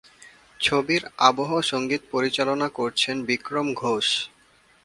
[0.59, 4.07] ছবির আবহ সংগীত পরিচালনা করেছেন বিক্রম ঘোষ।